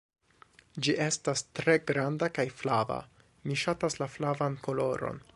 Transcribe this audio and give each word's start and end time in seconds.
"Ĝi 0.85 0.93
estas 1.07 1.43
tre 1.59 1.75
granda 1.91 2.29
kaj 2.37 2.45
flava. 2.61 2.97
Mi 3.49 3.59
ŝatas 3.65 3.99
la 4.03 4.09
flavan 4.15 4.57
koloron." 4.69 5.21